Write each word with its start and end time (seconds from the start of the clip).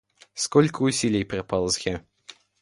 Сколько 0.33 0.81
усилий 0.83 1.23
пропало 1.23 1.67
зря. 1.67 2.01